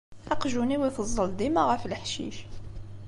Aqjun-iw 0.33 0.81
iteẓẓel 0.87 1.29
dima 1.37 1.63
ɣef 1.69 1.83
leḥcic. 1.85 2.37